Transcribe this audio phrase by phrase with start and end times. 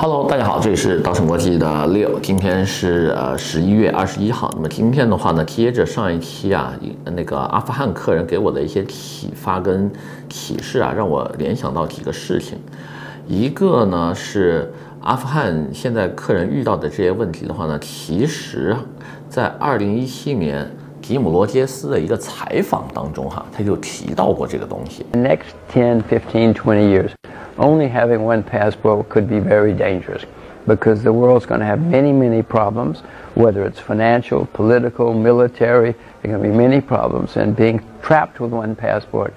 [0.00, 4.48] Hello，大家好，这里是稻盛国际的 Leo，今天是呃十一月二十一号。
[4.54, 6.72] 那么今天的话呢，接着上一期啊，
[7.16, 9.90] 那个阿富汗客人给我的一些启发跟
[10.28, 12.56] 启示啊，让我联想到几个事情。
[13.26, 18.76] 一个呢是阿富汗现在客人遇到的这些问题的话呢，其实
[19.28, 20.64] 在二零一七年
[21.02, 25.04] 吉姆罗杰斯的一个采访当中哈，他就提到过这个东西。
[25.12, 27.17] Next ten, fifteen, twenty years.
[27.58, 30.24] Only having one passport could be very dangerous
[30.66, 33.00] because the world's going to have many, many problems,
[33.34, 37.36] whether it's financial, political, military, there are going to be many problems.
[37.36, 39.34] And being trapped with one passport,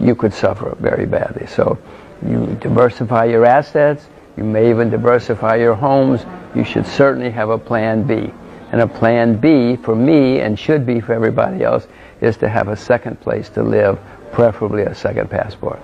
[0.00, 1.46] you could suffer very badly.
[1.46, 1.78] So
[2.26, 6.24] you diversify your assets, you may even diversify your homes.
[6.54, 8.32] You should certainly have a plan B.
[8.72, 11.86] And a plan B for me and should be for everybody else
[12.20, 13.98] is to have a second place to live,
[14.32, 15.80] preferably a second passport.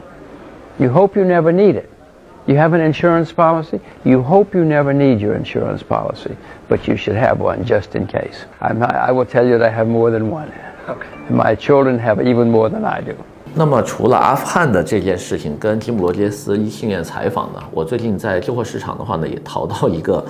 [0.78, 1.90] You hope you never need it.
[2.46, 3.80] You have an insurance policy.
[4.04, 6.36] You hope you never need your insurance policy,
[6.68, 8.44] but you should have one just in case.
[8.60, 10.52] Not, I will tell you that I have more than one.
[10.88, 11.08] Okay.
[11.28, 13.22] My children have even more than I do.
[13.58, 20.22] 那么除了阿富汗的这件事情跟吉姆罗杰斯一七年采访呢，我最近在旧货市场的话呢，也淘到一个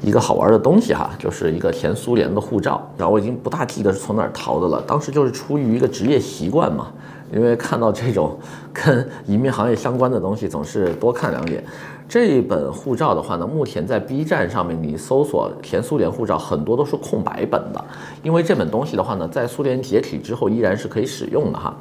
[0.00, 2.88] 一个好玩的东西哈，就是一个前苏联的护照。
[2.96, 6.86] 然后我已经不大记得是从哪儿淘的了，当时就是出于一个职业习惯嘛。
[7.32, 8.38] 因为看到这种
[8.72, 11.62] 跟移民行业相关的东西，总是多看两眼。
[12.08, 17.84] 这一本护照的话呢，目前在 B 站上面你搜索前苏联护照，很多都是空白本的。
[18.22, 21.76] 因为这本东西的话呢，在苏联解体之后依然是可以使用的哈。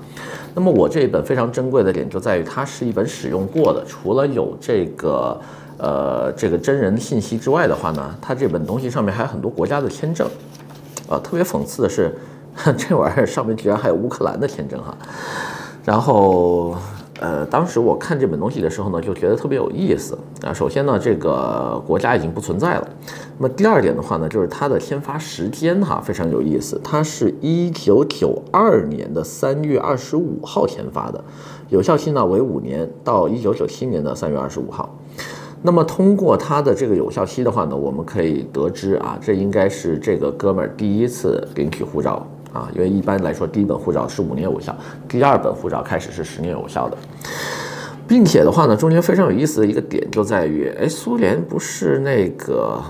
[0.54, 5.40] 那么我这一本非常珍贵的点就在于它是一本使用过的，除了有这个
[5.78, 10.28] 呃这个真人信息之外的话呢，它这本东西上面还有很多国家的签证。
[11.10, 12.14] 呃，特别讽刺的是。
[12.76, 14.98] 这玩意儿上面居然还有乌克兰的签证哈，
[15.86, 16.76] 然后
[17.20, 20.54] 呃，当时我看这本东西的时候呢，就觉得特别有意思啊。
[20.54, 22.88] 首先呢，这个国家已经不存在了。
[23.40, 31.24] 那么第二点的话呢，就是它的签发时间哈非常有意思，它是一九九二年的三月二十五号签发的，
[31.70, 34.88] 有效期呢为五年，到一九九七年的三月二十五号。
[35.64, 42.26] 那么通过它的这个有效期的话呢，我们可以得知啊，这应该是这个哥们儿第一次领取护照。
[42.54, 44.76] 啊，因为一般来说，第一本护照是五年有效，
[45.08, 46.98] 第二本护照开始是十年有效的，
[48.08, 52.82] 并且的话呢，中间非常有意思的一个点就在于，哎，苏联不是那个。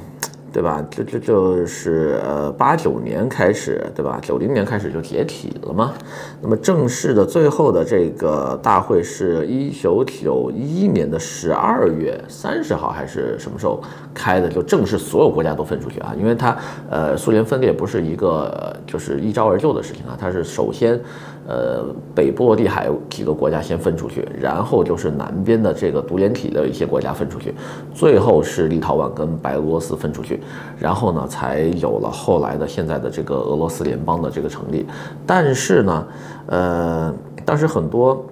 [0.51, 0.83] 对吧？
[0.89, 4.19] 就就就是呃，八九年开始，对吧？
[4.21, 5.93] 九零年开始就解体了嘛。
[6.41, 13.81] 那么正式的最后的这个大会是一九九一年的十二月三十号还是什么时候
[14.13, 14.49] 开的？
[14.49, 16.57] 就正式所有国家都分出去啊，因为它
[16.89, 20.99] 呃，苏联分裂不是一个就是一朝而就的事情啊，它是首先。
[21.47, 27.53] 呃，北波罗的海几个国家先分出去，然后就是南边的这个独联体的一些国家分出去，
[27.93, 30.41] 最后是立陶宛跟白俄罗斯分出去，
[30.77, 34.85] 然后呢，才有了后来的现在的这个俄罗斯联邦的这个成立。
[35.25, 36.07] 但是呢，
[36.47, 37.13] 呃，
[37.45, 38.25] 当时很多。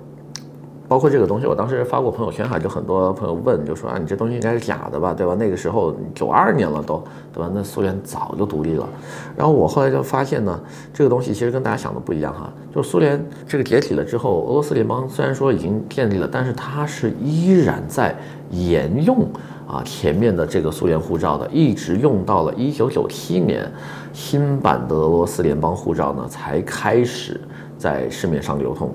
[0.87, 5.35] 包括这个东西，我当时发过朋友圈哈，就很多朋友问，就说啊，你这东西应该是假的吧，对吧？
[5.37, 7.03] 那个时候九二年了都，
[7.33, 7.49] 对吧？
[7.53, 8.87] 那苏联早就独立了。
[9.35, 10.59] 然后我后来就发现呢，
[10.93, 12.51] 这个东西其实跟大家想的不一样哈。
[12.73, 18.15] 就是苏联这个解体了之后，俄罗斯联邦虽然说已经建立了，但是它是依然在
[18.51, 19.27] 沿用
[19.67, 23.71] 啊前面的这个苏联护照的，一直用到了一九九七年，
[24.13, 27.39] 新版的俄罗斯联邦护照呢才开始
[27.77, 28.93] 在市面上流通。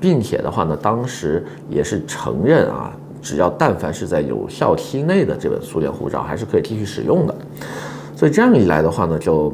[0.00, 2.90] 并且的话呢，当时也是承认啊，
[3.22, 7.34] 只要但凡是在有效期内的这本苏联护照，还是可以继续使用的。
[8.16, 9.52] 所以这样一来的话呢，就，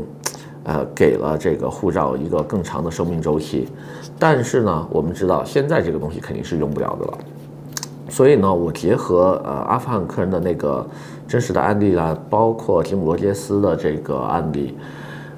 [0.65, 3.69] 呃，给了这个护照一个更长的生命周期。
[4.19, 7.19] 但是呢，我们知道现在这个东西肯定是用不了的了。
[8.09, 10.87] 所以呢，我结合呃阿富汗客人的那个
[11.27, 14.75] 真实的案例啦，包括吉姆罗杰斯的这个案例。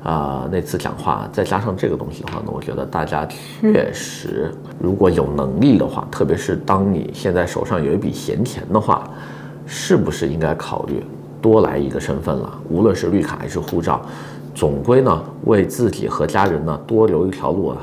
[0.02, 9.04] 啊、呃，那次讲话再加上这个东西的话呢，我觉得大家确实如果有能力的话，特别是当你现在手上有一笔闲钱的话，
[9.66, 11.04] 是不是应该考虑
[11.42, 12.50] 多来一个身份了？
[12.70, 14.00] 无论是绿卡还是护照，
[14.54, 17.76] 总归呢为自己和家人呢多留一条路啊，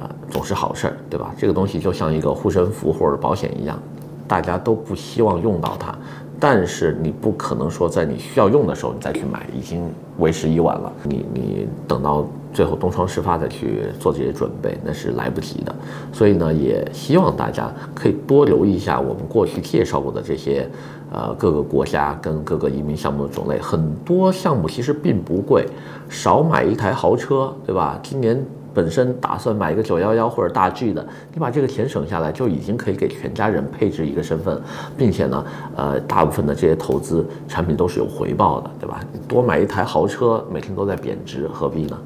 [0.00, 1.34] 呃，总是好事儿，对吧？
[1.36, 3.78] 这个东西就像一个护身符或者保险一样，
[4.26, 5.94] 大家都不希望用到它。
[6.40, 9.82] 但是你不可能说在你需要用的时候你再去买，已经
[10.18, 10.92] 为时已晚了。
[11.02, 15.74] 你你等到最后东窗事发再去做这些准备，那是来不及的。
[16.12, 20.68] 所以呢，也希望大家可以多留意一下我们过去介绍过的这些，
[21.10, 23.58] 呃，各个国家跟各个移民项目的种类。
[23.58, 25.66] 很多项目其实并不贵，
[26.08, 27.98] 少买一台豪车，对吧？
[28.02, 28.44] 今年。
[28.78, 34.62] 本身打算买一个九幺幺或者大 G 的，你把这个钱省下来，就已经可以给全家人配置一个身份，
[34.96, 35.44] 并且呢，
[35.74, 39.00] 呃，大部分的这些投资产品都是有回报的，对吧？
[39.12, 41.98] 你多买一台豪车，每天都在贬值，何必呢？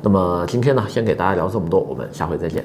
[0.00, 2.64] 那么今天呢，先给大家聊这么多，我们下回再见。